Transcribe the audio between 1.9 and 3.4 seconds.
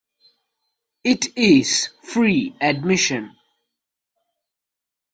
free admission.